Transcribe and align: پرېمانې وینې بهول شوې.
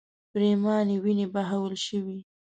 پرېمانې 0.31 0.97
وینې 1.03 1.27
بهول 1.33 1.73
شوې. 1.85 2.17